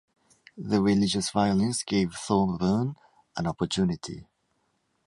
The 0.57 0.81
religious 0.81 1.29
violence 1.29 1.83
gave 1.83 2.15
Thorburn 2.15 2.95
an 3.37 3.45
opportunity. 3.45 4.25